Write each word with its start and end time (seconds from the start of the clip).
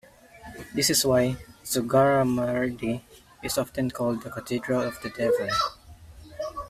This 0.73 0.89
is 0.89 1.05
why 1.05 1.37
Zugarramurdi 1.63 3.01
is 3.43 3.59
often 3.59 3.91
called 3.91 4.23
"The 4.23 4.31
Cathedral 4.31 4.81
of 4.81 4.99
the 5.03 5.11
Devil". 5.11 5.47